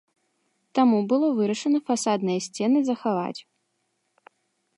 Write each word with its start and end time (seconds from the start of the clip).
Таму 0.77 0.97
было 1.11 1.27
вырашана 1.39 1.79
фасадныя 1.91 2.39
сцены 2.47 2.79
захаваць. 2.89 3.41